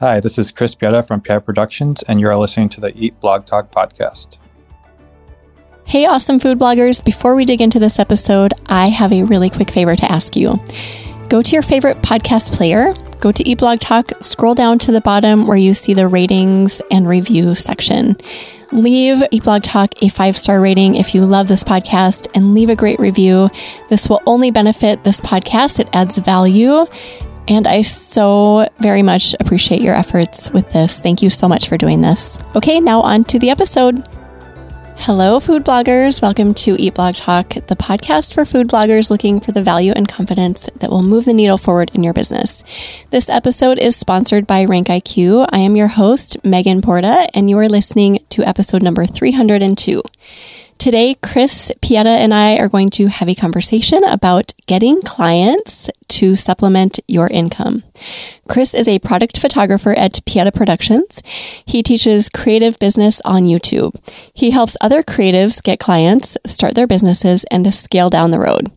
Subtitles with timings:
[0.00, 3.46] Hi, this is Chris Pieta from Pieta Productions, and you're listening to the Eat Blog
[3.46, 4.36] Talk podcast.
[5.86, 7.04] Hey, awesome food bloggers.
[7.04, 10.62] Before we dig into this episode, I have a really quick favor to ask you.
[11.28, 15.00] Go to your favorite podcast player, go to Eat Blog Talk, scroll down to the
[15.00, 18.16] bottom where you see the ratings and review section.
[18.70, 22.70] Leave Eat Blog Talk a five star rating if you love this podcast and leave
[22.70, 23.50] a great review.
[23.88, 26.86] This will only benefit this podcast, it adds value.
[27.48, 31.00] And I so very much appreciate your efforts with this.
[31.00, 32.38] Thank you so much for doing this.
[32.54, 34.06] Okay, now on to the episode.
[34.96, 36.20] Hello, food bloggers.
[36.20, 40.06] Welcome to Eat Blog Talk, the podcast for food bloggers looking for the value and
[40.06, 42.64] confidence that will move the needle forward in your business.
[43.10, 45.48] This episode is sponsored by Rank IQ.
[45.50, 50.02] I am your host, Megan Porta, and you are listening to episode number 302.
[50.78, 56.36] Today, Chris Pieta and I are going to have a conversation about getting clients to
[56.36, 57.82] supplement your income.
[58.46, 61.20] Chris is a product photographer at Pieta Productions.
[61.66, 63.96] He teaches creative business on YouTube.
[64.32, 68.70] He helps other creatives get clients, start their businesses, and scale down the road.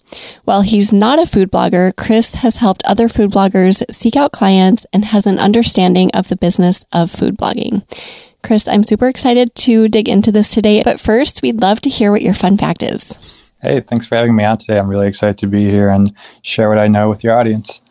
[0.43, 4.87] While he's not a food blogger, Chris has helped other food bloggers seek out clients
[4.91, 7.83] and has an understanding of the business of food blogging.
[8.43, 10.83] Chris, I'm super excited to dig into this today.
[10.83, 13.17] But first, we'd love to hear what your fun fact is.
[13.61, 14.79] Hey, thanks for having me on today.
[14.79, 17.81] I'm really excited to be here and share what I know with your audience.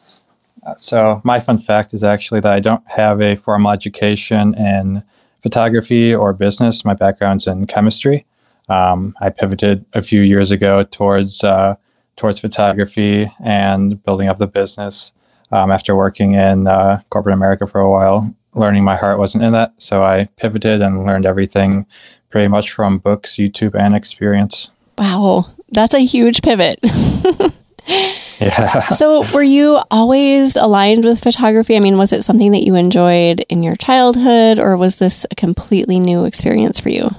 [0.67, 5.03] Uh, so, my fun fact is actually that I don't have a formal education in
[5.43, 6.84] photography or business.
[6.84, 8.27] My background's in chemistry.
[8.69, 11.77] Um, I pivoted a few years ago towards uh,
[12.17, 15.12] towards photography and building up the business
[15.53, 19.53] um, after working in uh, corporate America for a while learning my heart wasn't in
[19.53, 19.81] that.
[19.81, 21.87] So I pivoted and learned everything
[22.31, 24.70] pretty much from books, YouTube, and experience.
[24.98, 26.78] Wow, that's a huge pivot.
[28.41, 28.89] yeah.
[28.91, 31.77] So, were you always aligned with photography?
[31.77, 35.34] I mean, was it something that you enjoyed in your childhood, or was this a
[35.34, 37.11] completely new experience for you?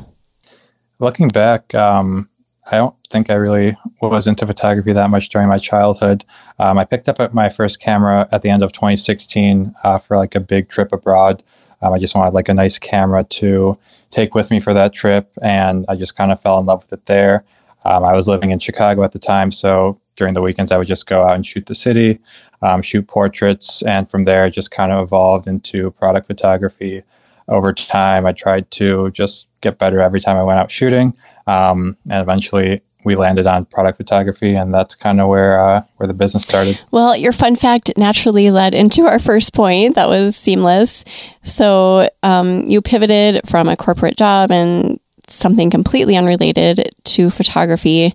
[1.00, 2.30] Looking back, um,
[2.72, 6.23] I don't think I really was into photography that much during my childhood.
[6.57, 10.35] Um, I picked up my first camera at the end of 2016 uh, for like
[10.35, 11.44] a big trip abroad.
[11.81, 13.78] Um, I just wanted like a nice camera to
[14.09, 16.94] take with me for that trip, and I just kind of fell in love with
[16.94, 17.44] it there.
[17.84, 20.88] Um, I was living in Chicago at the time, so during the weekends I would
[20.88, 22.19] just go out and shoot the city,
[22.62, 27.03] um, shoot portraits, and from there just kind of evolved into product photography.
[27.47, 31.13] Over time, I tried to just get better every time I went out shooting.
[31.51, 36.07] Um, and eventually we landed on product photography, and that's kind of where uh, where
[36.07, 36.79] the business started.
[36.91, 39.95] Well, your fun fact naturally led into our first point.
[39.95, 41.03] That was seamless.
[41.44, 48.13] So um, you pivoted from a corporate job and something completely unrelated to photography.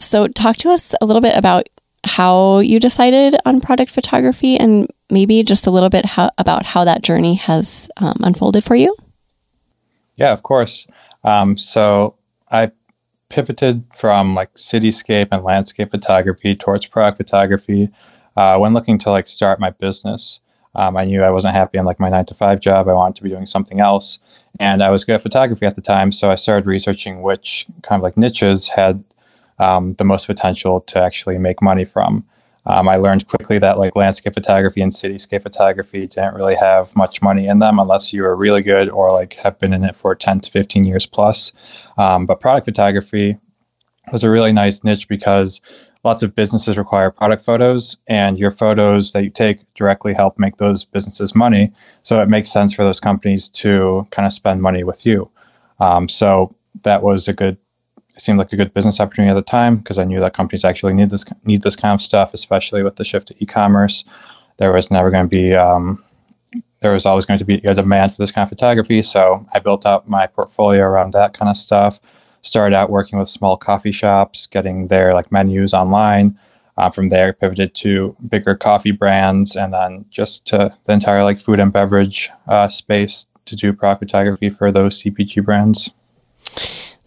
[0.00, 1.68] So talk to us a little bit about
[2.04, 6.84] how you decided on product photography, and maybe just a little bit how, about how
[6.84, 8.94] that journey has um, unfolded for you.
[10.16, 10.86] Yeah, of course.
[11.24, 12.16] Um, so
[12.50, 12.70] I
[13.28, 17.90] pivoted from like cityscape and landscape photography towards product photography
[18.36, 20.40] uh, when looking to like start my business.
[20.74, 22.88] Um, I knew I wasn't happy in like my nine to five job.
[22.88, 24.18] I wanted to be doing something else,
[24.60, 26.12] and I was good at photography at the time.
[26.12, 29.02] So I started researching which kind of like niches had
[29.58, 32.24] um, the most potential to actually make money from.
[32.68, 37.22] Um, I learned quickly that like landscape photography and cityscape photography didn't really have much
[37.22, 40.14] money in them unless you were really good or like have been in it for
[40.14, 41.52] 10 to 15 years plus.
[41.96, 43.38] Um, but product photography
[44.12, 45.62] was a really nice niche because
[46.04, 50.56] lots of businesses require product photos and your photos that you take directly help make
[50.56, 51.72] those businesses money.
[52.02, 55.30] So it makes sense for those companies to kind of spend money with you.
[55.80, 57.56] Um, so that was a good
[58.18, 60.64] it seemed like a good business opportunity at the time because I knew that companies
[60.64, 64.04] actually need this need this kind of stuff, especially with the shift to e-commerce.
[64.56, 66.04] There was never going to be um,
[66.80, 69.60] there was always going to be a demand for this kind of photography, so I
[69.60, 72.00] built up my portfolio around that kind of stuff.
[72.40, 76.36] Started out working with small coffee shops, getting their like menus online.
[76.76, 81.40] Uh, from there, pivoted to bigger coffee brands, and then just to the entire like
[81.40, 85.90] food and beverage uh, space to do product photography for those CPG brands.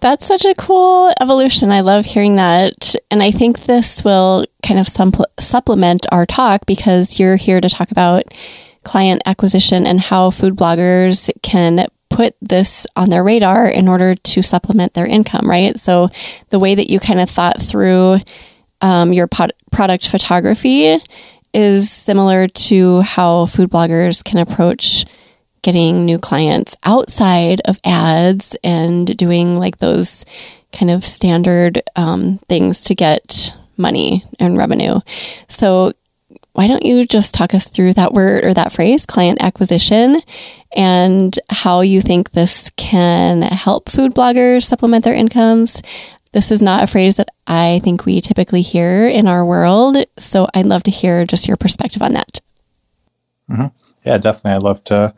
[0.01, 1.71] That's such a cool evolution.
[1.71, 2.95] I love hearing that.
[3.12, 4.88] And I think this will kind of
[5.39, 8.24] supplement our talk because you're here to talk about
[8.83, 14.42] client acquisition and how food bloggers can put this on their radar in order to
[14.42, 15.80] supplement their income, right?
[15.80, 16.09] So
[16.50, 18.21] the way that you kind of thought through
[18.81, 21.00] um, your pod- product photography
[21.53, 25.06] is similar to how food bloggers can approach
[25.62, 30.25] getting new clients outside of ads and doing like those
[30.72, 35.00] kind of standard um, things to get money and revenue.
[35.48, 35.94] So,
[36.54, 40.22] why don't you just talk us through that word or that phrase, client acquisition,
[40.75, 45.81] and how you think this can help food bloggers supplement their incomes?
[46.34, 49.98] This is not a phrase that I think we typically hear in our world.
[50.18, 52.42] So I'd love to hear just your perspective on that.
[53.50, 53.68] Mm-hmm.
[54.06, 54.52] Yeah, definitely.
[54.52, 55.13] I'd love to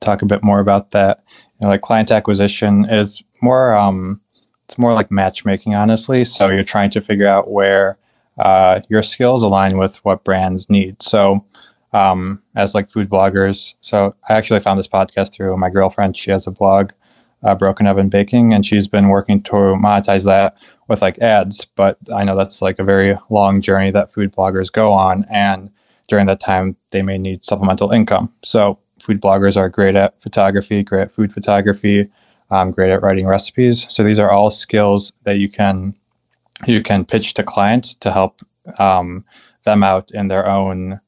[0.00, 1.22] talk a bit more about that.
[1.60, 4.20] You know, like client acquisition is more, um,
[4.64, 6.24] it's more like matchmaking, honestly.
[6.24, 7.98] So you're trying to figure out where
[8.38, 11.02] uh, your skills align with what brands need.
[11.02, 11.44] So,
[11.92, 16.16] um, as like food bloggers, so I actually found this podcast through my girlfriend.
[16.16, 16.90] She has a blog,
[17.42, 20.56] uh, Broken Oven Baking, and she's been working to monetize that
[20.88, 21.64] with like ads.
[21.64, 25.70] But I know that's like a very long journey that food bloggers go on, and
[26.08, 28.32] during that time, they may need supplemental income.
[28.44, 32.06] So, food bloggers are great at photography, great at food photography,
[32.50, 33.86] um, great at writing recipes.
[33.88, 35.94] So these are all skills that you can
[36.66, 38.42] you can pitch to clients to help
[38.78, 39.24] um,
[39.62, 41.00] them out in their own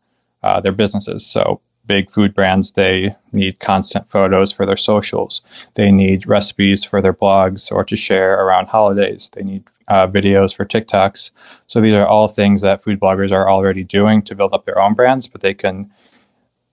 [0.43, 1.27] uh, their businesses.
[1.27, 5.43] So big food brands they need constant photos for their socials.
[5.75, 9.31] They need recipes for their blogs or to share around holidays.
[9.35, 11.33] They need uh, videos for TikToks.
[11.67, 14.81] So these are all things that food bloggers are already doing to build up their
[14.81, 15.91] own brands, but they can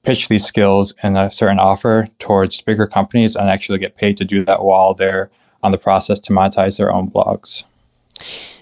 [0.07, 4.23] pitch these skills in a certain offer towards bigger companies and actually get paid to
[4.23, 5.29] do that while they're
[5.63, 7.65] on the process to monetize their own blogs.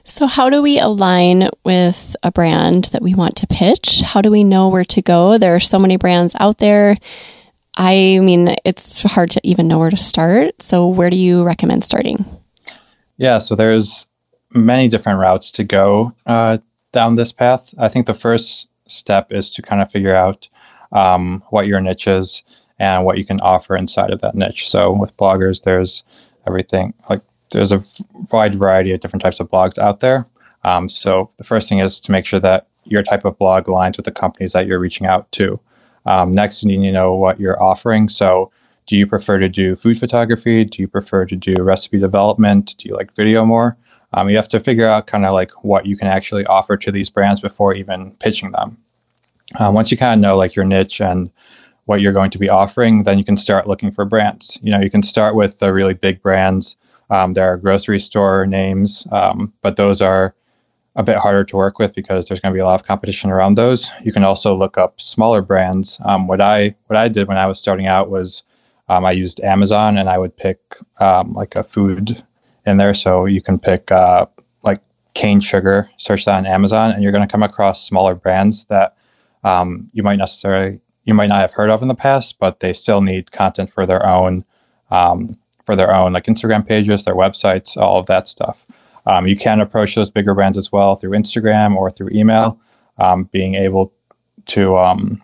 [0.03, 4.01] So, how do we align with a brand that we want to pitch?
[4.01, 5.37] How do we know where to go?
[5.37, 6.97] There are so many brands out there.
[7.75, 10.59] I mean, it's hard to even know where to start.
[10.63, 12.25] So, where do you recommend starting?
[13.17, 14.07] Yeah, so there's
[14.55, 16.57] many different routes to go uh,
[16.91, 17.71] down this path.
[17.77, 20.47] I think the first step is to kind of figure out
[20.91, 22.43] um, what your niche is
[22.79, 24.69] and what you can offer inside of that niche.
[24.69, 26.03] So, with bloggers, there's
[26.47, 27.21] everything like
[27.51, 27.83] there's a
[28.31, 30.25] wide variety of different types of blogs out there.
[30.63, 33.97] Um, so the first thing is to make sure that your type of blog aligns
[33.97, 35.59] with the companies that you're reaching out to.
[36.05, 38.09] Um, next, you need to know what you're offering.
[38.09, 38.51] So,
[38.87, 40.63] do you prefer to do food photography?
[40.63, 42.75] Do you prefer to do recipe development?
[42.77, 43.75] Do you like video more?
[44.13, 46.91] Um, you have to figure out kind of like what you can actually offer to
[46.91, 48.77] these brands before even pitching them.
[49.59, 51.31] Um, once you kind of know like your niche and
[51.85, 54.57] what you're going to be offering, then you can start looking for brands.
[54.61, 56.75] You know, you can start with the really big brands
[57.09, 60.35] um, there are grocery store names, um, but those are
[60.95, 63.29] a bit harder to work with because there's going to be a lot of competition
[63.29, 63.89] around those.
[64.03, 65.99] You can also look up smaller brands.
[66.05, 68.43] Um, what I what I did when I was starting out was
[68.87, 70.59] um, I used Amazon and I would pick
[70.99, 72.23] um, like a food
[72.65, 72.93] in there.
[72.93, 74.25] So you can pick uh,
[74.63, 74.79] like
[75.13, 78.95] cane sugar, search that on Amazon, and you're going to come across smaller brands that
[79.45, 82.73] um, you might necessarily you might not have heard of in the past, but they
[82.73, 84.43] still need content for their own
[84.89, 85.33] um,
[85.65, 88.65] for their own, like Instagram pages, their websites, all of that stuff.
[89.05, 92.59] Um, you can approach those bigger brands as well through Instagram or through email.
[92.97, 93.93] Um, being able
[94.47, 95.21] to, um,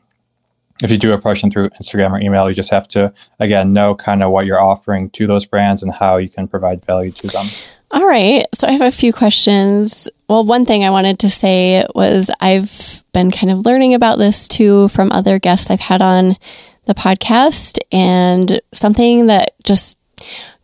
[0.81, 3.95] if you do approach them through Instagram or email, you just have to, again, know
[3.95, 7.28] kind of what you're offering to those brands and how you can provide value to
[7.28, 7.48] them.
[7.92, 8.45] All right.
[8.54, 10.07] So I have a few questions.
[10.30, 14.48] Well, one thing I wanted to say was I've been kind of learning about this
[14.48, 16.38] too from other guests I've had on
[16.86, 19.98] the podcast and something that just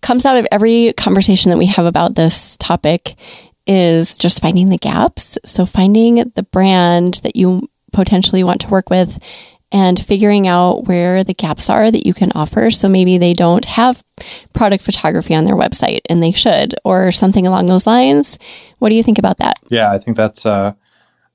[0.02, 3.16] comes out of every conversation that we have about this topic
[3.66, 5.38] is just finding the gaps.
[5.44, 9.20] So finding the brand that you potentially want to work with
[9.72, 12.72] and figuring out where the gaps are that you can offer.
[12.72, 14.04] So maybe they don't have
[14.54, 18.40] product photography on their website and they should, or something along those lines.
[18.80, 19.58] What do you think about that?
[19.70, 20.76] Yeah, I think that's a,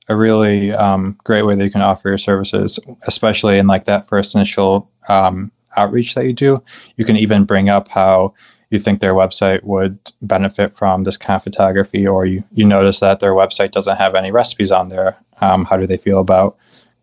[0.09, 4.09] a really um, great way that you can offer your services, especially in like that
[4.09, 6.63] first initial um, outreach that you do.
[6.97, 8.35] You can even bring up how
[8.71, 13.01] you think their website would benefit from this kind of photography, or you, you notice
[13.01, 15.15] that their website doesn't have any recipes on there.
[15.43, 16.57] Um, how do they feel about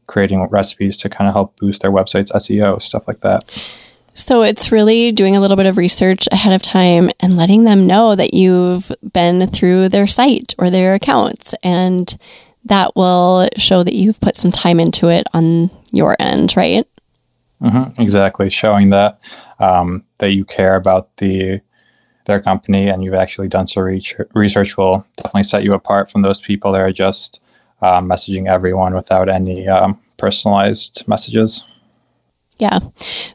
[0.10, 3.44] creating recipes to kind of help boost their website's SEO, stuff like that?
[4.16, 7.88] So it's really doing a little bit of research ahead of time and letting them
[7.88, 12.18] know that you've been through their site or their accounts and
[12.66, 16.86] that will show that you've put some time into it on your end, right?
[17.62, 19.22] Mm-hmm, exactly, showing that
[19.60, 21.62] um, that you care about the
[22.26, 23.84] their company and you've actually done some
[24.34, 27.40] research will definitely set you apart from those people that are just
[27.82, 31.66] uh, messaging everyone without any um, personalized messages.
[32.60, 32.80] Yeah.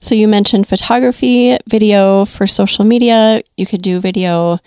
[0.01, 3.43] So you mentioned photography, video for social media.
[3.57, 4.59] You could do video,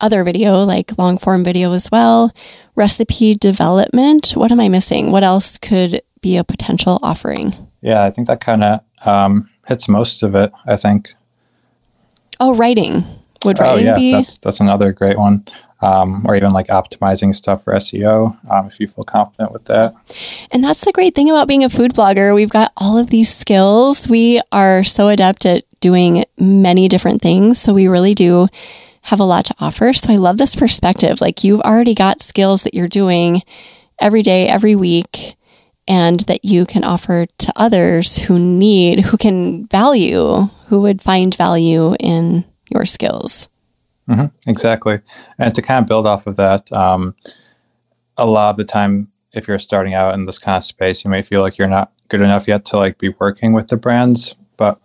[0.00, 2.32] other video, like long form video as well.
[2.76, 4.30] Recipe development.
[4.30, 5.10] What am I missing?
[5.10, 7.54] What else could be a potential offering?
[7.82, 10.52] Yeah, I think that kind of um, hits most of it.
[10.66, 11.12] I think.
[12.38, 13.04] Oh, writing.
[13.44, 14.12] Would oh, writing oh, yeah, be?
[14.12, 15.44] That's that's another great one.
[15.82, 19.94] Um, or even like optimizing stuff for SEO um, if you feel confident with that.
[20.50, 22.34] And that's the great thing about being a food blogger.
[22.34, 24.08] We've got all of these skills.
[24.08, 27.60] We are so adept at doing many different things.
[27.60, 28.48] So we really do
[29.02, 29.92] have a lot to offer.
[29.92, 31.20] So I love this perspective.
[31.20, 33.42] Like you've already got skills that you're doing
[34.00, 35.36] every day, every week,
[35.88, 41.34] and that you can offer to others who need, who can value, who would find
[41.34, 43.48] value in your skills.
[44.08, 45.00] Mm-hmm, exactly.
[45.38, 47.14] And to kind of build off of that, um,
[48.16, 51.10] a lot of the time, if you're starting out in this kind of space, you
[51.10, 54.34] may feel like you're not good enough yet to like be working with the brands.
[54.56, 54.80] But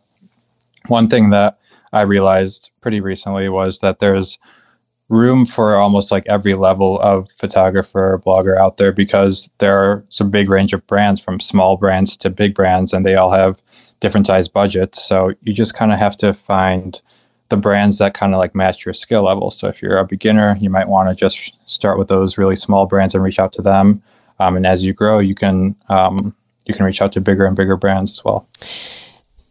[0.88, 1.60] one thing that
[1.92, 4.40] I realized pretty recently was that there's
[5.10, 10.06] room for almost like every level of photographer or blogger out there because there are
[10.10, 13.62] some big range of brands from small brands to big brands and they all have
[14.00, 15.04] different size budgets.
[15.04, 17.02] So you just kind of have to find
[17.50, 19.52] the brands that kind of like match your skill level.
[19.52, 22.86] So if you're a beginner, you might want to just start with those really small
[22.86, 24.02] brands and reach out to them.
[24.40, 26.36] Um, and as you grow, you can um,
[26.66, 28.48] you can reach out to bigger and bigger brands as well.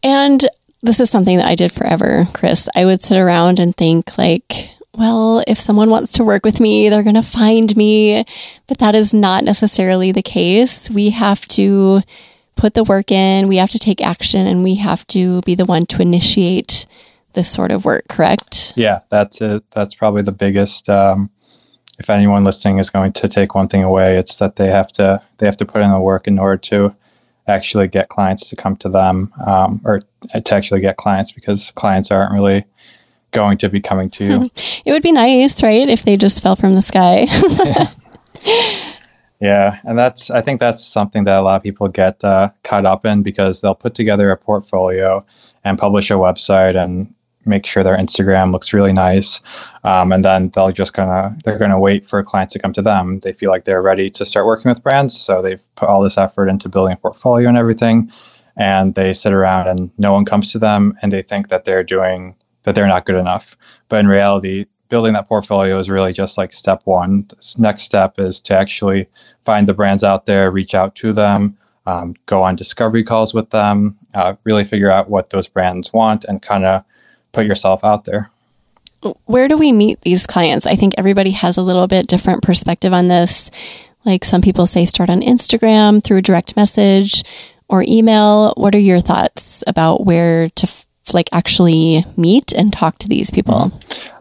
[0.03, 0.47] And
[0.83, 2.69] this is something that I did forever, Chris.
[2.75, 6.89] I would sit around and think like, well, if someone wants to work with me,
[6.89, 8.25] they're going to find me.
[8.67, 10.91] But that is not necessarily the case.
[10.91, 12.03] We have to
[12.57, 15.67] put the work in, we have to take action, and we have to be the
[15.67, 16.87] one to initiate
[17.37, 18.73] this sort of work, correct?
[18.75, 19.63] Yeah, that's it.
[19.71, 20.91] That's probably the biggest.
[20.91, 21.31] Um,
[22.01, 25.23] if anyone listening is going to take one thing away, it's that they have to
[25.39, 26.95] they have to put in the work in order to
[27.47, 30.01] actually get clients to come to them, um, or
[30.35, 32.65] to actually get clients because clients aren't really
[33.31, 34.51] going to be coming to you.
[34.85, 37.27] it would be nice, right, if they just fell from the sky.
[39.41, 42.85] yeah, and that's I think that's something that a lot of people get uh, caught
[42.85, 45.25] up in because they'll put together a portfolio
[45.65, 47.13] and publish a website and
[47.47, 49.41] make sure their Instagram looks really nice,
[49.85, 53.21] um, and then they'll just gonna they're gonna wait for clients to come to them.
[53.21, 56.19] They feel like they're ready to start working with brands, so they've put all this
[56.19, 58.11] effort into building a portfolio and everything,
[58.57, 61.85] and they sit around and no one comes to them, and they think that they're
[61.85, 62.35] doing
[62.65, 63.57] that they're not good enough.
[63.89, 67.27] But in reality, building that portfolio is really just like step one.
[67.35, 69.09] This next step is to actually
[69.45, 71.57] find the brands out there, reach out to them.
[71.87, 76.25] Um, go on discovery calls with them, uh, really figure out what those brands want,
[76.25, 76.83] and kind of
[77.37, 78.31] put yourself out there.
[79.27, 80.67] Where do we meet these clients?
[80.67, 83.51] I think everybody has a little bit different perspective on this.
[84.07, 87.23] Like some people say start on Instagram through direct message
[87.69, 88.55] or email.
[88.57, 93.31] What are your thoughts about where to f- like actually meet and talk to these
[93.31, 93.71] people?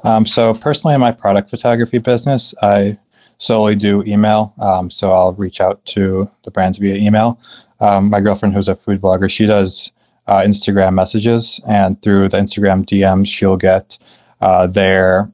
[0.03, 2.97] Um, so personally, in my product photography business, I
[3.37, 4.53] solely do email.
[4.59, 7.39] Um, so I'll reach out to the brands via email.
[7.79, 9.91] Um, my girlfriend, who's a food blogger, she does
[10.27, 13.97] uh, Instagram messages, and through the Instagram DMs, she'll get
[14.41, 15.31] uh, their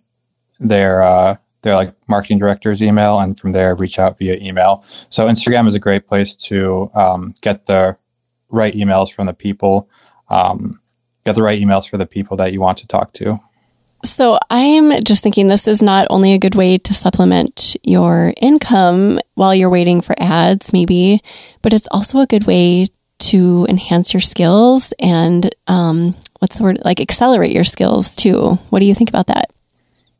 [0.59, 4.83] their uh, their like marketing director's email, and from there reach out via email.
[5.09, 7.97] So Instagram is a great place to um, get the
[8.49, 9.89] right emails from the people,
[10.29, 10.79] um,
[11.25, 13.39] get the right emails for the people that you want to talk to.
[14.03, 19.19] So I'm just thinking this is not only a good way to supplement your income
[19.35, 21.21] while you're waiting for ads, maybe,
[21.61, 22.87] but it's also a good way
[23.21, 28.55] to enhance your skills and um, what's the word like accelerate your skills too.
[28.69, 29.51] What do you think about that?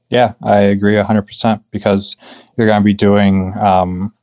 [0.09, 2.17] Yeah, I agree 100% because
[2.57, 4.13] you're going to be doing um,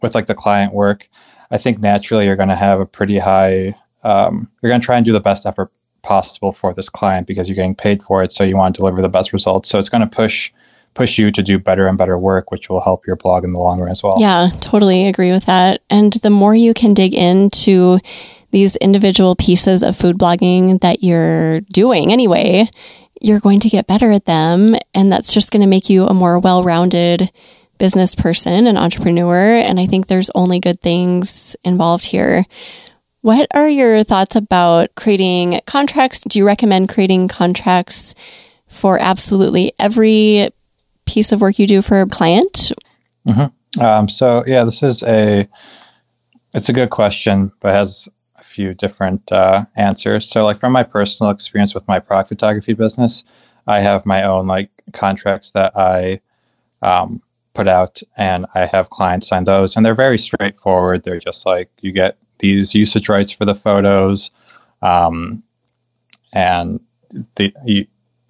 [0.00, 1.08] with like the client work.
[1.50, 3.74] I think naturally you're going to have a pretty high,
[4.04, 5.70] um, you're going to try and do the best effort
[6.02, 8.32] possible for this client because you're getting paid for it.
[8.32, 9.68] So you want to deliver the best results.
[9.68, 10.52] So it's going to push
[10.94, 13.60] push you to do better and better work, which will help your blog in the
[13.60, 14.16] long run as well.
[14.18, 15.82] Yeah, totally agree with that.
[15.88, 17.98] And the more you can dig into
[18.50, 22.68] these individual pieces of food blogging that you're doing anyway,
[23.20, 24.76] you're going to get better at them.
[24.92, 27.30] And that's just going to make you a more well rounded
[27.78, 29.56] business person and entrepreneur.
[29.56, 32.44] And I think there's only good things involved here.
[33.22, 36.22] What are your thoughts about creating contracts?
[36.22, 38.14] Do you recommend creating contracts
[38.66, 40.50] for absolutely every
[41.12, 42.72] piece of work you do for a client?
[43.26, 43.80] Mm-hmm.
[43.82, 45.46] Um, so yeah, this is a
[46.54, 50.28] it's a good question, but has a few different uh, answers.
[50.28, 53.24] So like from my personal experience with my product photography business,
[53.66, 56.20] I have my own like contracts that I
[56.80, 57.22] um,
[57.54, 61.04] put out, and I have clients sign those, and they're very straightforward.
[61.04, 64.30] They're just like you get these usage rights for the photos,
[64.80, 65.42] um,
[66.32, 66.80] and
[67.36, 67.86] the you,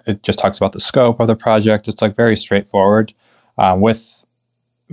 [0.07, 1.89] it just talks about the scope of the project.
[1.89, 3.13] It's like very straightforward.
[3.59, 4.25] Um, with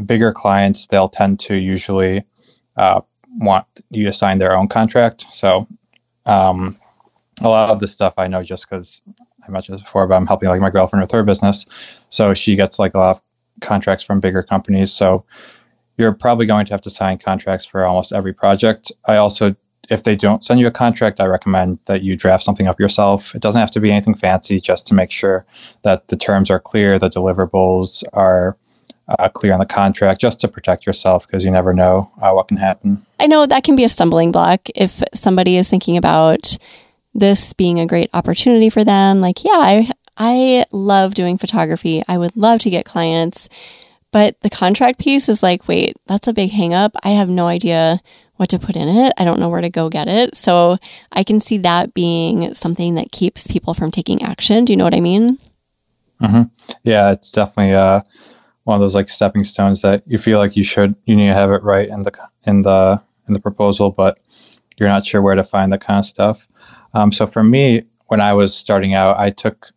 [0.05, 2.23] bigger clients, they'll tend to usually
[2.77, 3.01] uh,
[3.37, 5.25] want you to sign their own contract.
[5.31, 5.67] So
[6.25, 6.77] um,
[7.41, 9.01] a lot of this stuff I know just because
[9.47, 11.65] I mentioned this before, but I'm helping like my girlfriend with her business.
[12.09, 13.21] So she gets like a lot of
[13.61, 14.91] contracts from bigger companies.
[14.91, 15.25] So
[15.97, 18.91] you're probably going to have to sign contracts for almost every project.
[19.05, 19.55] I also,
[19.89, 23.35] if they don't send you a contract, I recommend that you draft something up yourself.
[23.35, 25.45] It doesn't have to be anything fancy, just to make sure
[25.83, 28.57] that the terms are clear, the deliverables are
[29.07, 32.47] uh, clear on the contract, just to protect yourself because you never know uh, what
[32.47, 33.03] can happen.
[33.19, 36.57] I know that can be a stumbling block if somebody is thinking about
[37.13, 39.19] this being a great opportunity for them.
[39.19, 42.03] Like, yeah, I I love doing photography.
[42.07, 43.49] I would love to get clients.
[44.11, 46.95] But the contract piece is like, wait, that's a big hang up.
[47.03, 48.01] I have no idea
[48.39, 49.11] what to put in it.
[49.17, 50.33] I don't know where to go get it.
[50.33, 50.77] So
[51.11, 54.63] I can see that being something that keeps people from taking action.
[54.63, 55.37] Do you know what I mean?
[56.21, 56.43] Mm-hmm.
[56.83, 57.99] Yeah, it's definitely uh,
[58.63, 61.33] one of those like stepping stones that you feel like you should you need to
[61.33, 64.17] have it right in the in the in the proposal, but
[64.77, 66.47] you're not sure where to find that kind of stuff.
[66.93, 69.71] Um, so for me, when I was starting out, I took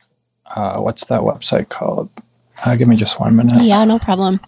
[0.55, 2.11] uh, what's that website called?
[2.65, 3.61] Uh, give me just one minute.
[3.63, 4.41] Yeah, no problem.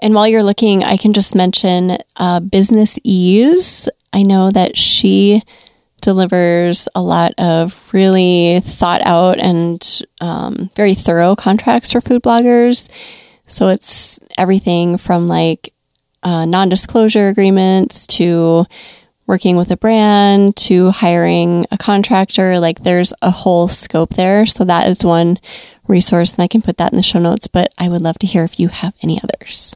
[0.00, 3.88] And while you're looking, I can just mention uh, Businessese.
[4.12, 5.42] I know that she
[6.00, 12.88] delivers a lot of really thought out and um, very thorough contracts for food bloggers.
[13.46, 15.72] So it's everything from like
[16.22, 18.66] uh, non disclosure agreements to
[19.26, 22.60] working with a brand to hiring a contractor.
[22.60, 24.46] Like there's a whole scope there.
[24.46, 25.38] So that is one
[25.86, 27.48] resource, and I can put that in the show notes.
[27.48, 29.74] But I would love to hear if you have any others.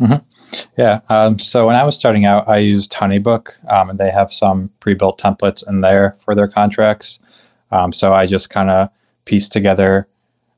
[0.00, 0.60] Mm-hmm.
[0.76, 1.00] Yeah.
[1.08, 4.70] Um, so when I was starting out, I used Honeybook, um, and they have some
[4.80, 7.20] pre-built templates in there for their contracts.
[7.70, 8.88] Um, so I just kind of
[9.24, 10.08] pieced together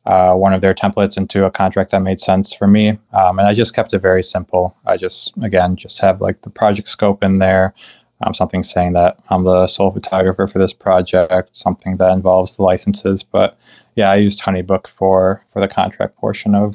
[0.06, 2.90] uh, one of their templates into a contract that made sense for me.
[3.12, 4.76] Um, and I just kept it very simple.
[4.86, 7.74] I just, again, just have like the project scope in there,
[8.22, 12.62] um, something saying that I'm the sole photographer for this project, something that involves the
[12.62, 13.22] licenses.
[13.22, 13.58] But
[13.96, 16.74] yeah, I used Honeybook for for the contract portion of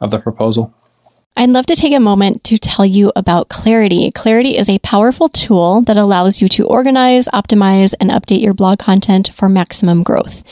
[0.00, 0.74] of the proposal.
[1.38, 4.10] I'd love to take a moment to tell you about Clariti.
[4.10, 8.78] Clariti is a powerful tool that allows you to organize, optimize, and update your blog
[8.78, 10.42] content for maximum growth.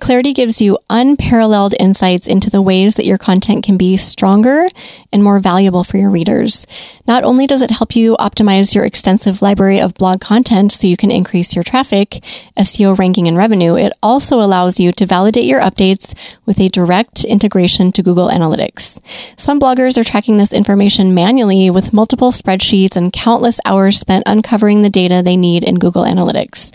[0.00, 4.68] Clariti gives you unparalleled insights into the ways that your content can be stronger
[5.12, 6.66] and more valuable for your readers.
[7.06, 10.96] Not only does it help you optimize your extensive library of blog content so you
[10.96, 12.24] can increase your traffic,
[12.56, 16.14] SEO ranking, and revenue, it also allows you to validate your updates
[16.46, 19.00] with a direct integration to Google Analytics.
[19.36, 24.82] Some bloggers are tracking this information manually with multiple spreadsheets and countless hours spent uncovering
[24.82, 26.72] the data they need in Google Analytics.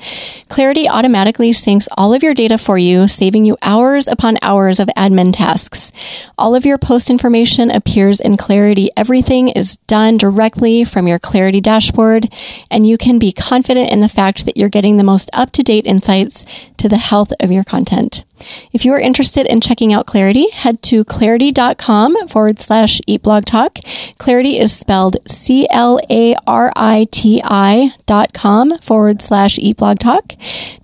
[0.49, 4.89] Clariti automatically syncs all of your data for you saving you hours upon hours of
[4.97, 5.91] admin tasks.
[6.37, 8.89] All of your post information appears in Clariti.
[8.95, 12.31] Everything is done directly from your Clariti dashboard,
[12.69, 15.63] and you can be confident in the fact that you're getting the most up to
[15.63, 16.45] date insights
[16.77, 18.23] to the health of your content.
[18.71, 23.83] If you are interested in checking out Clariti, head to clariti.com forward slash eatblogtalk.
[24.17, 30.35] Clariti is spelled C L A R I T I dot com forward slash eatblogtalk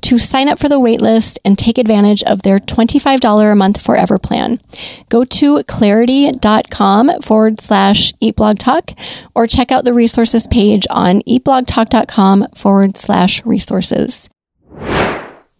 [0.02, 4.18] to sign up for the waitlist and take advantage of their $25 a month forever
[4.18, 4.60] plan.
[5.10, 8.98] Go to clariti.com forward slash eatblogtalk
[9.36, 14.30] or check out the resources page on eatblogtalk.com forward slash resources.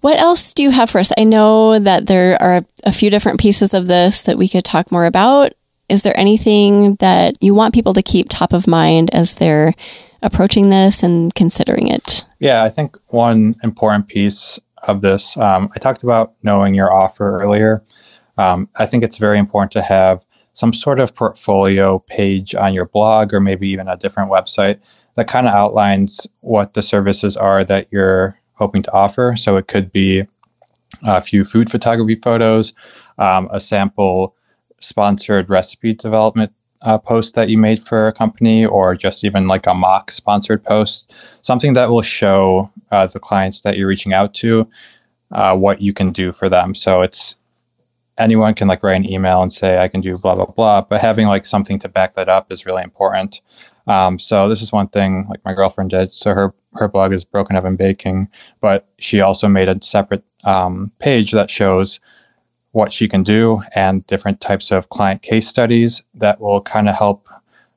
[0.02, 1.12] What else do you have for us?
[1.18, 4.92] I know that there are a few different pieces of this that we could talk
[4.92, 5.54] more about.
[5.90, 9.74] Is there anything that you want people to keep top of mind as they're
[10.24, 12.26] approaching this and considering it?
[12.40, 17.40] Yeah, I think one important piece of this, um, I talked about knowing your offer
[17.40, 17.84] earlier.
[18.38, 22.86] Um, I think it's very important to have some sort of portfolio page on your
[22.86, 24.80] blog or maybe even a different website
[25.16, 29.36] that kind of outlines what the services are that you're hoping to offer.
[29.36, 30.24] So it could be
[31.04, 32.74] a few food photography photos,
[33.18, 34.36] um, a sample
[34.80, 36.52] sponsored recipe development
[36.84, 40.64] uh, post that you made for a company, or just even like a mock sponsored
[40.64, 44.68] post, something that will show uh, the clients that you're reaching out to
[45.32, 46.76] uh, what you can do for them.
[46.76, 47.36] So it's
[48.18, 51.02] anyone can like write an email and say I can do blah blah blah, but
[51.02, 53.42] having like something to back that up is really important.
[53.88, 56.14] Um, so this is one thing like my girlfriend did.
[56.14, 58.28] So her her blog is Broken Oven Baking,
[58.62, 62.00] but she also made a separate um, page that shows
[62.72, 66.96] what she can do and different types of client case studies that will kind of
[66.96, 67.28] help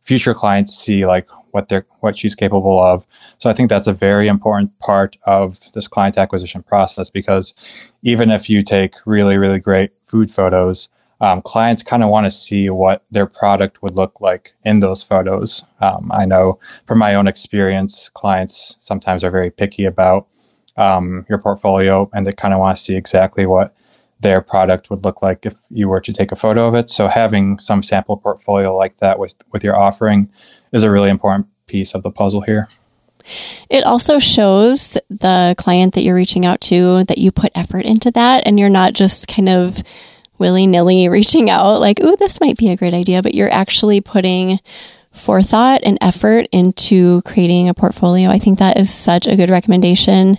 [0.02, 3.06] future clients see like what they're what she's capable of.
[3.38, 7.54] So I think that's a very important part of this client acquisition process because
[8.02, 10.88] even if you take really really great food photos,
[11.20, 15.02] um, clients kind of want to see what their product would look like in those
[15.02, 15.64] photos.
[15.80, 20.28] Um, I know from my own experience, clients sometimes are very picky about
[20.76, 23.74] um, your portfolio and they kind of want to see exactly what
[24.20, 26.88] their product would look like if you were to take a photo of it.
[26.88, 30.30] So having some sample portfolio like that with with your offering
[30.70, 32.68] is a really important piece of the puzzle here.
[33.70, 38.10] It also shows the client that you're reaching out to that you put effort into
[38.12, 39.82] that and you're not just kind of
[40.38, 44.00] willy nilly reaching out like, ooh, this might be a great idea, but you're actually
[44.00, 44.60] putting
[45.12, 48.28] forethought and effort into creating a portfolio.
[48.28, 50.38] I think that is such a good recommendation.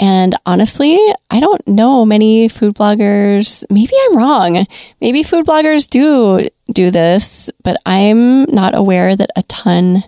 [0.00, 0.98] And honestly,
[1.30, 3.64] I don't know many food bloggers.
[3.70, 4.66] Maybe I'm wrong.
[5.00, 10.04] Maybe food bloggers do do this, but I'm not aware that a ton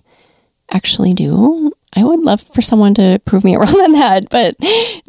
[0.71, 1.73] actually do.
[1.97, 4.29] I would love for someone to prove me wrong on that.
[4.31, 4.57] But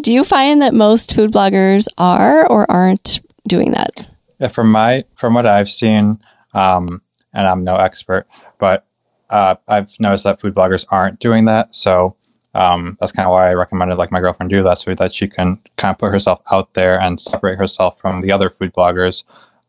[0.02, 4.08] do you find that most food bloggers are or aren't doing that?
[4.40, 6.20] Yeah, from my from what I've seen,
[6.54, 7.02] um,
[7.34, 8.28] and I'm no expert,
[8.60, 8.86] but
[9.30, 11.76] uh, I've noticed that food bloggers aren't doing that.
[11.76, 12.16] So
[12.54, 15.28] um, that's kind of why I recommended like my girlfriend do that, so that she
[15.28, 19.24] can kind of put herself out there and separate herself from the other food bloggers,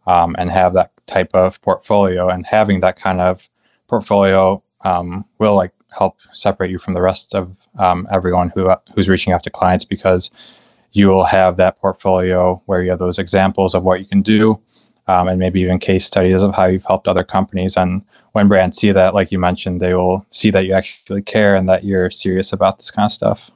[0.06, 2.28] um, and have that type of portfolio.
[2.28, 3.48] And having that kind of
[3.88, 9.08] portfolio um, will like help separate you from the rest of um, everyone who who's
[9.08, 10.30] reaching out to clients because
[10.92, 14.60] you will have that portfolio where you have those examples of what you can do
[15.06, 17.76] um, and maybe even case studies of how you've helped other companies.
[17.76, 21.56] And when brands see that like you mentioned they will see that you actually care
[21.56, 23.50] and that you're serious about this kind of stuff.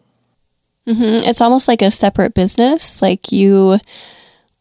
[0.87, 1.29] Mm-hmm.
[1.29, 3.01] it's almost like a separate business.
[3.01, 3.79] Like you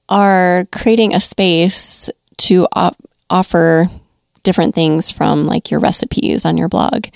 [0.08, 2.98] are creating a space to op-
[3.30, 3.90] offer
[4.44, 7.08] different things from like your recipes on your blog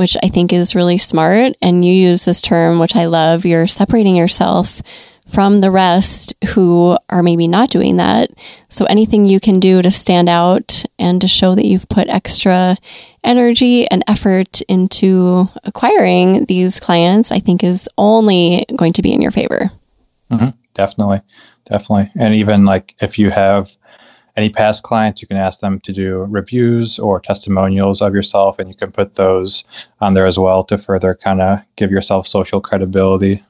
[0.00, 1.52] which I think is really smart.
[1.60, 3.44] And you use this term, which I love.
[3.44, 4.80] You're separating yourself
[5.28, 8.30] from the rest who are maybe not doing that.
[8.70, 12.78] So anything you can do to stand out and to show that you've put extra
[13.22, 19.20] energy and effort into acquiring these clients, I think is only going to be in
[19.20, 19.70] your favor.
[20.30, 20.56] Mm-hmm.
[20.72, 21.20] Definitely.
[21.66, 22.10] Definitely.
[22.18, 23.70] And even like if you have
[24.40, 28.68] any past clients, you can ask them to do reviews or testimonials of yourself, and
[28.68, 29.64] you can put those
[30.00, 33.42] on there as well to further kind of give yourself social credibility.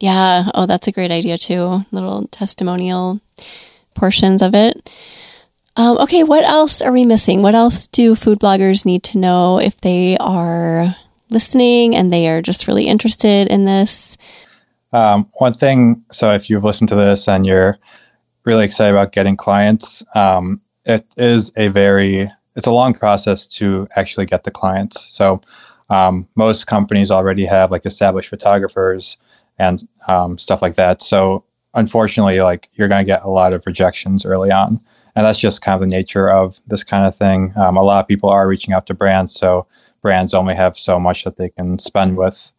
[0.00, 0.50] Yeah.
[0.54, 1.84] Oh, that's a great idea too.
[1.92, 3.20] Little testimonial
[3.94, 4.90] portions of it.
[5.76, 7.42] Um, okay, what else are we missing?
[7.42, 10.96] What else do food bloggers need to know if they are
[11.28, 14.16] listening and they are just really interested in this?
[14.92, 17.78] Um, one thing, so if you've listened to this and you're
[18.44, 20.02] really excited about getting clients.
[20.14, 25.06] Um, it is a very it's a long process to actually get the clients.
[25.14, 25.40] So
[25.88, 29.18] um, most companies already have like established photographers
[29.58, 31.02] and um, stuff like that.
[31.02, 34.80] So unfortunately, like you're going to get a lot of rejections early on,
[35.14, 37.52] and that's just kind of the nature of this kind of thing.
[37.56, 39.66] Um, a lot of people are reaching out to brands, so
[40.02, 42.52] brands only have so much that they can spend with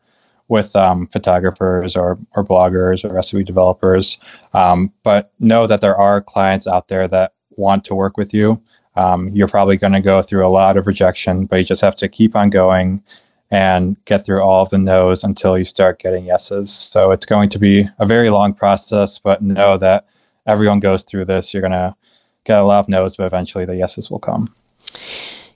[0.52, 4.20] with um, photographers or, or bloggers or recipe developers.
[4.54, 8.62] Um, but know that there are clients out there that want to work with you.
[8.98, 11.96] Um, you're probably going to go through a lot of rejection, but you just have
[11.96, 13.02] to keep on going
[13.50, 16.70] and get through all of the no's until you start getting yeses.
[16.70, 20.06] So it's going to be a very long process, but know that
[20.48, 21.54] everyone goes through this.
[21.54, 21.96] You're going to
[22.44, 24.54] get a lot of no's, but eventually the yeses will come.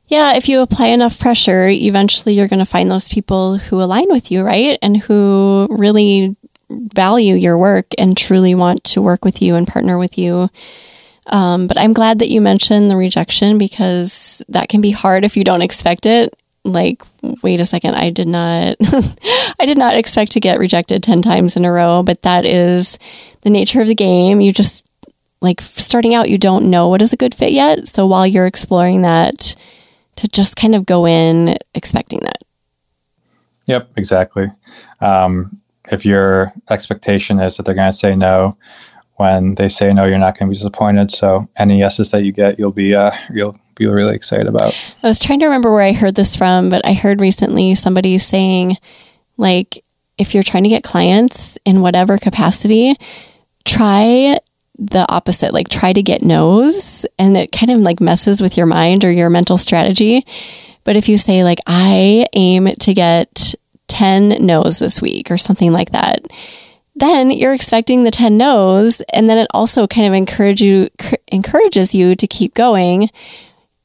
[0.08, 4.08] Yeah, if you apply enough pressure, eventually you're going to find those people who align
[4.10, 4.78] with you, right?
[4.82, 6.36] And who really
[6.70, 10.50] value your work and truly want to work with you and partner with you.
[11.28, 15.36] Um, but I'm glad that you mentioned the rejection because that can be hard if
[15.36, 16.34] you don't expect it.
[16.64, 17.04] Like,
[17.44, 18.78] wait a second, I did not,
[19.60, 22.98] I did not expect to get rejected 10 times in a row, but that is
[23.42, 24.42] the nature of the game.
[24.42, 24.88] You just,
[25.42, 27.88] like, starting out, you don't know what is a good fit yet.
[27.88, 29.56] So while you're exploring that,
[30.18, 32.42] to just kind of go in expecting that.
[33.68, 34.52] Yep, exactly.
[35.02, 35.60] Um,
[35.92, 38.58] if your expectation is that they're going to say no,
[39.18, 41.12] when they say no, you're not going to be disappointed.
[41.12, 44.76] So any yeses that you get, you'll be uh, you'll be really excited about.
[45.04, 48.18] I was trying to remember where I heard this from, but I heard recently somebody
[48.18, 48.78] saying,
[49.38, 49.84] like,
[50.18, 52.96] if you're trying to get clients in whatever capacity,
[53.66, 54.40] try
[54.78, 58.66] the opposite, like try to get no's and it kind of like messes with your
[58.66, 60.26] mind or your mental strategy.
[60.84, 63.56] But if you say like, I aim to get
[63.88, 66.26] 10 no's this week or something like that,
[66.96, 69.02] then you're expecting the 10 no's.
[69.14, 70.90] And then it also kind of encourage you,
[71.28, 73.10] encourages you to keep going.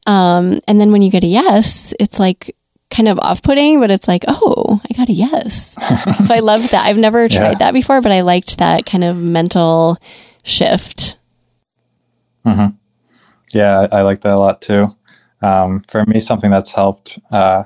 [0.06, 2.54] Um, and then when you get a yes, it's like
[2.90, 5.74] kind of off putting, but it's like, oh, I got a yes.
[6.26, 6.86] so I loved that.
[6.86, 7.58] I've never tried yeah.
[7.58, 9.98] that before, but I liked that kind of mental
[10.44, 11.18] shift.
[12.46, 12.76] Mm-hmm.
[13.52, 14.94] Yeah, I, like that a lot too.
[15.42, 17.64] Um, for me, something that's helped uh,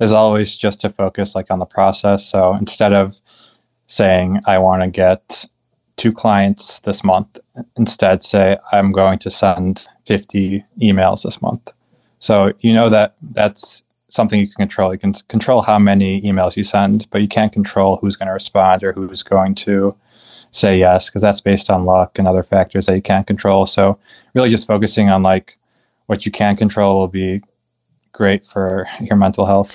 [0.00, 2.26] is always just to focus like on the process.
[2.26, 3.20] So instead of
[3.86, 5.46] saying I want to get
[5.96, 7.38] two clients this month.
[7.76, 11.70] Instead, say I'm going to send 50 emails this month.
[12.18, 14.92] So you know that that's something you can control.
[14.92, 18.32] You can control how many emails you send, but you can't control who's going to
[18.32, 19.94] respond or who's going to
[20.52, 23.66] say yes because that's based on luck and other factors that you can't control.
[23.66, 23.98] So
[24.34, 25.58] really just focusing on like
[26.06, 27.42] what you can control will be
[28.12, 29.74] great for your mental health.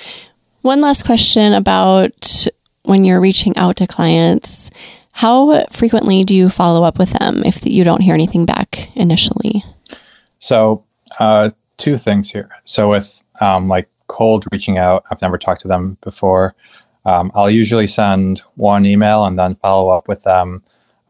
[0.61, 2.47] One last question about
[2.83, 4.69] when you're reaching out to clients.
[5.11, 9.63] How frequently do you follow up with them if you don't hear anything back initially?
[10.39, 10.83] So,
[11.19, 12.49] uh, two things here.
[12.65, 16.53] So, with um, like cold reaching out, I've never talked to them before.
[17.07, 20.61] Um, I'll usually send one email and then follow up with them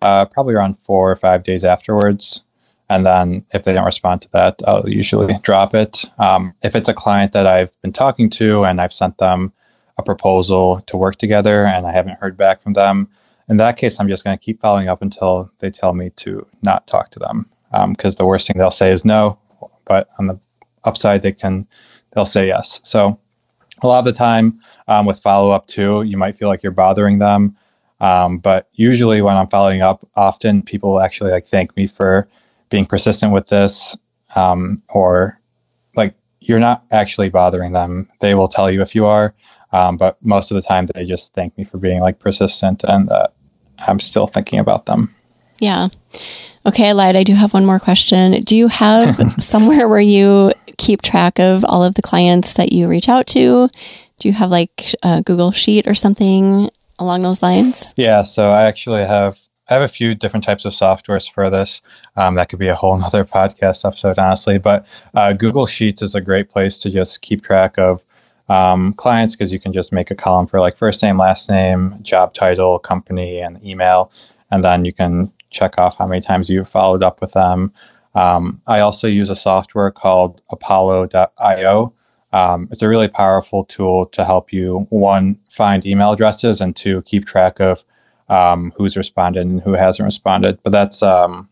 [0.04, 2.44] uh, probably around four or five days afterwards.
[2.90, 6.06] And then if they don't respond to that, I'll usually drop it.
[6.20, 9.52] Um, if it's a client that I've been talking to and I've sent them
[9.98, 13.10] a proposal to work together and I haven't heard back from them,
[13.50, 16.46] in that case, I'm just going to keep following up until they tell me to
[16.62, 17.50] not talk to them.
[17.72, 19.38] Because um, the worst thing they'll say is no,
[19.86, 20.40] but on the
[20.84, 21.68] upside, they can
[22.14, 22.80] they'll say yes.
[22.84, 23.20] So
[23.82, 26.72] a lot of the time um, with follow up too, you might feel like you're
[26.72, 27.56] bothering them.
[28.00, 32.28] Um, but usually when I'm following up, often people actually like thank me for
[32.70, 33.98] being persistent with this,
[34.36, 35.40] um, or
[35.96, 38.10] like you're not actually bothering them.
[38.20, 39.34] They will tell you if you are,
[39.72, 43.08] um, but most of the time they just thank me for being like persistent and
[43.08, 43.34] that
[43.80, 45.14] I'm still thinking about them.
[45.60, 45.90] Yeah.
[46.66, 47.16] Okay, I lied.
[47.16, 48.42] I do have one more question.
[48.44, 52.88] Do you have somewhere where you keep track of all of the clients that you
[52.88, 53.70] reach out to?
[54.20, 57.94] Do you have like a Google Sheet or something along those lines?
[57.98, 61.82] Yeah, so I actually have I have a few different types of softwares for this.
[62.16, 64.58] Um, that could be a whole other podcast episode, honestly.
[64.58, 68.02] But uh, Google Sheets is a great place to just keep track of
[68.50, 71.96] um, clients because you can just make a column for like first name, last name,
[72.02, 74.12] job title, company, and email,
[74.52, 77.72] and then you can check off how many times you've followed up with them.
[78.16, 81.94] Um, I also use a software called Apollo.io.
[82.34, 87.02] Um, it's a really powerful tool to help you one find email addresses and two
[87.04, 87.84] keep track of
[88.30, 90.60] um, who's responded and who hasn't responded.
[90.64, 91.50] But that's um,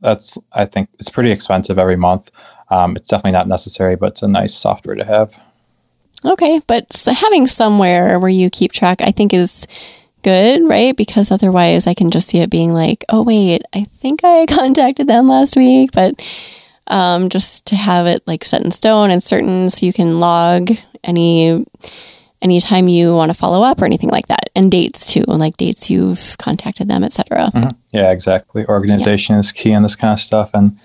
[0.00, 2.30] that's I think it's pretty expensive every month.
[2.70, 5.38] Um, it's definitely not necessary, but it's a nice software to have.
[6.24, 9.66] Okay, but having somewhere where you keep track, I think is
[10.22, 10.96] good, right?
[10.96, 15.06] Because otherwise, I can just see it being like, oh wait, I think I contacted
[15.06, 16.20] them last week, but
[16.88, 20.76] um, just to have it like set in stone and certain, so you can log
[21.04, 21.64] any
[22.40, 25.90] anytime you want to follow up or anything like that and dates too like dates
[25.90, 27.70] you've contacted them etc mm-hmm.
[27.92, 29.40] yeah exactly organization yeah.
[29.40, 30.78] is key in this kind of stuff and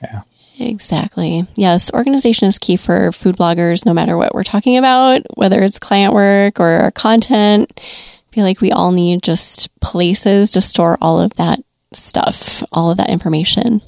[0.00, 0.22] yeah
[0.60, 1.46] Exactly.
[1.54, 5.78] Yes, organization is key for food bloggers no matter what we're talking about, whether it's
[5.78, 7.72] client work or content.
[7.80, 11.60] I feel like we all need just places to store all of that
[11.94, 13.80] stuff, all of that information.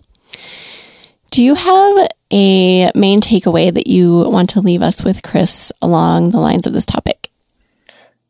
[1.33, 6.29] Do you have a main takeaway that you want to leave us with, Chris, along
[6.29, 7.31] the lines of this topic?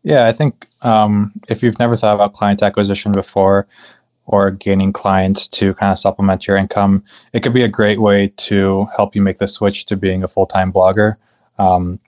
[0.05, 3.67] Yeah, I think um, if you've never thought about client acquisition before,
[4.27, 8.29] or gaining clients to kind of supplement your income, it could be a great way
[8.37, 11.17] to help you make the switch to being a full time blogger.
[11.59, 11.99] Um,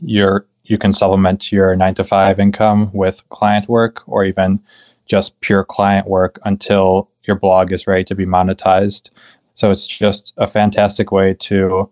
[0.00, 4.60] you're, you can supplement your nine to five income with client work or even
[5.06, 9.10] just pure client work until your blog is ready to be monetized.
[9.60, 11.90] So it's just a fantastic way to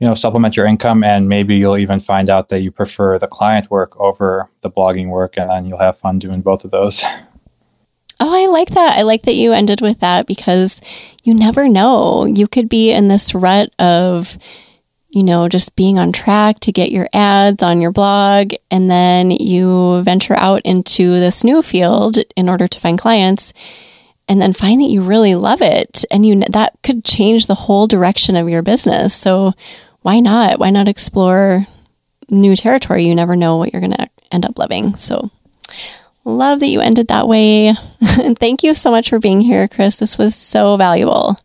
[0.00, 3.26] you know supplement your income and maybe you'll even find out that you prefer the
[3.26, 7.04] client work over the blogging work and then you'll have fun doing both of those
[8.20, 8.96] Oh, I like that.
[8.96, 10.80] I like that you ended with that because
[11.24, 12.24] you never know.
[12.24, 14.38] You could be in this rut of,
[15.08, 18.54] you know, just being on track to get your ads on your blog.
[18.70, 23.52] And then you venture out into this new field in order to find clients
[24.28, 26.04] and then find that you really love it.
[26.10, 29.14] And you, that could change the whole direction of your business.
[29.14, 29.52] So
[30.02, 30.58] why not?
[30.58, 31.66] Why not explore
[32.30, 33.04] new territory?
[33.04, 34.94] You never know what you're going to end up loving.
[34.96, 35.30] So
[36.24, 37.74] Love that you ended that way.
[38.20, 39.96] And thank you so much for being here, Chris.
[39.96, 41.38] This was so valuable.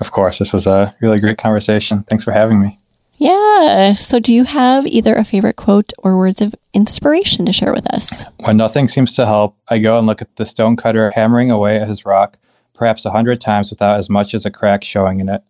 [0.00, 2.02] Of course, this was a really great conversation.
[2.04, 2.78] Thanks for having me.
[3.20, 3.92] Yeah.
[3.92, 7.86] So, do you have either a favorite quote or words of inspiration to share with
[7.92, 8.24] us?
[8.38, 11.86] When nothing seems to help, I go and look at the stonecutter hammering away at
[11.86, 12.38] his rock,
[12.72, 15.42] perhaps a hundred times without as much as a crack showing in it.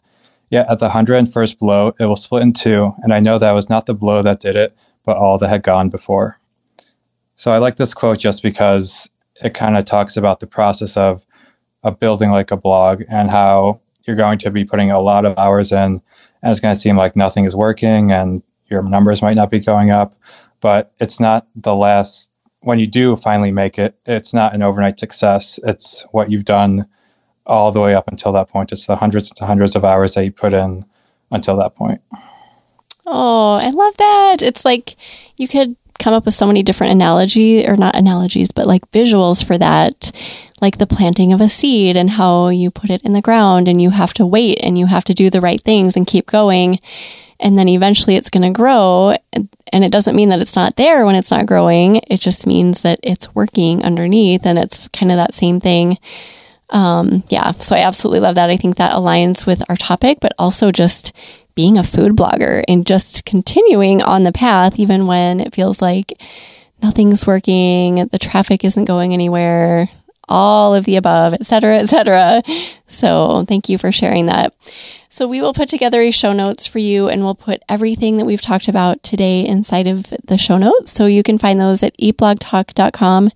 [0.51, 3.39] Yet at the hundred and first blow, it will split in two, and I know
[3.39, 6.41] that was not the blow that did it, but all that had gone before.
[7.37, 9.09] So I like this quote just because
[9.45, 11.25] it kind of talks about the process of
[11.85, 15.39] of building like a blog and how you're going to be putting a lot of
[15.39, 16.03] hours in
[16.43, 19.59] and it's going to seem like nothing is working and your numbers might not be
[19.59, 20.17] going up
[20.61, 24.99] but it's not the last when you do finally make it, it's not an overnight
[24.99, 25.59] success.
[25.65, 26.87] It's what you've done
[27.47, 28.73] all the way up until that point.
[28.73, 30.85] It's the hundreds and hundreds of hours that you put in
[31.31, 32.01] until that point.
[33.07, 34.43] Oh, I love that.
[34.43, 34.97] It's like
[35.39, 39.45] you could come up with so many different analogy or not analogies, but like visuals
[39.45, 40.13] for that,
[40.61, 43.81] like the planting of a seed and how you put it in the ground and
[43.81, 46.79] you have to wait and you have to do the right things and keep going.
[47.39, 49.17] And then eventually it's going to grow.
[49.33, 51.97] And it doesn't mean that it's not there when it's not growing.
[52.07, 55.99] It just means that it's working underneath and it's kind of that same thing.
[56.69, 57.53] Um, yeah.
[57.53, 58.51] So I absolutely love that.
[58.51, 61.13] I think that aligns with our topic, but also just
[61.55, 66.13] being a food blogger and just continuing on the path, even when it feels like
[66.83, 69.91] nothing's working, the traffic isn't going anywhere,
[70.31, 72.43] all of the above, et cetera, et cetera.
[72.89, 74.55] So thank you for sharing that.
[75.11, 78.25] So we will put together a show notes for you and we'll put everything that
[78.25, 80.93] we've talked about today inside of the show notes.
[80.93, 83.31] So you can find those at eatblogtalk.com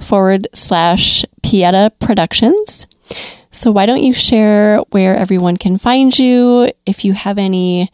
[0.00, 2.88] forward slash Pieta Productions.
[3.52, 7.92] So why don't you share where everyone can find you, if you have any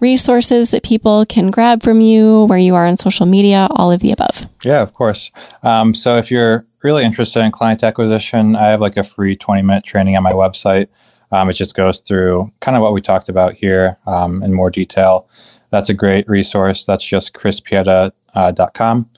[0.00, 4.00] resources that people can grab from you, where you are on social media, all of
[4.00, 4.46] the above.
[4.64, 5.30] Yeah, of course.
[5.62, 9.62] Um, so if you're really interested in client acquisition, I have like a free 20
[9.62, 10.88] minute training on my website.
[11.32, 14.70] Um, it just goes through kind of what we talked about here um, in more
[14.70, 15.28] detail.
[15.70, 16.84] That's a great resource.
[16.84, 19.10] That's just chrispieta.com.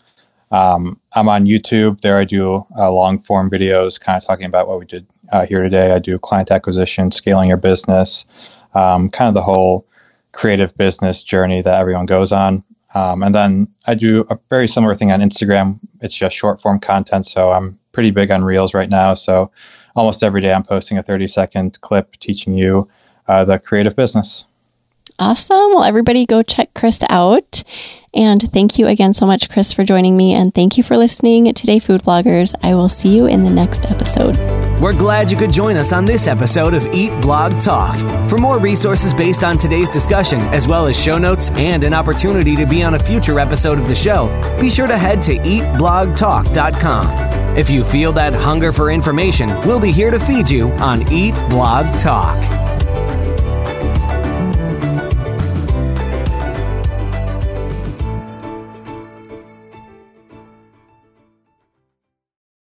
[0.52, 2.00] Um, I'm on YouTube.
[2.00, 5.44] There I do uh, long form videos kind of talking about what we did uh,
[5.44, 5.92] here today.
[5.92, 8.24] I do client acquisition, scaling your business,
[8.74, 9.86] um, kind of the whole
[10.36, 12.62] creative business journey that everyone goes on.
[12.94, 15.78] Um, and then I do a very similar thing on Instagram.
[16.02, 17.26] It's just short form content.
[17.26, 19.14] So I'm pretty big on Reels right now.
[19.14, 19.50] So
[19.96, 22.88] almost every day I'm posting a 30 second clip teaching you
[23.28, 24.46] uh, the creative business.
[25.18, 25.70] Awesome.
[25.70, 27.62] Well, everybody go check Chris out.
[28.12, 30.32] And thank you again so much, Chris, for joining me.
[30.32, 32.54] And thank you for listening today, food bloggers.
[32.62, 34.36] I will see you in the next episode.
[34.80, 37.96] We're glad you could join us on this episode of Eat Blog Talk.
[38.30, 42.56] For more resources based on today's discussion, as well as show notes and an opportunity
[42.56, 44.28] to be on a future episode of the show,
[44.60, 47.06] be sure to head to eatblogtalk.com.
[47.56, 51.34] If you feel that hunger for information, we'll be here to feed you on Eat
[51.48, 52.65] Blog Talk.